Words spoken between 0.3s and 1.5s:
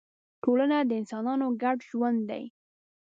ټولنه د انسانانو